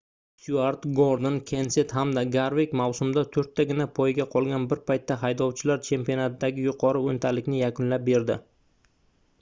styuart 0.43 0.85
gordon 0.99 1.35
kenset 1.51 1.93
hamda 1.97 2.23
garvik 2.35 2.73
mavsumda 2.81 3.23
toʻrttagina 3.35 3.87
poyga 4.01 4.27
qolgan 4.37 4.65
bir 4.73 4.81
paytda 4.89 5.19
haydovchilar 5.27 5.85
chempionatidagi 5.91 6.67
yuqori 6.71 7.05
oʻntalikni 7.13 7.61
yakunlab 7.63 8.11
berdi 8.11 8.41